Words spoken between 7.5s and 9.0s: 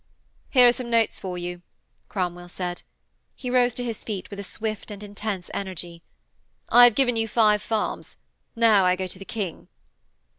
farms. Now I